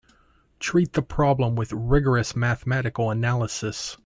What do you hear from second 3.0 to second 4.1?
analysis.